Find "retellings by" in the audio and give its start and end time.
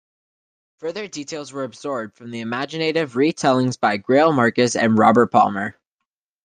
3.13-3.97